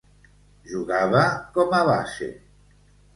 Jugava 0.69 1.21
com 1.57 1.75
a 1.81 1.83
base. 1.89 2.31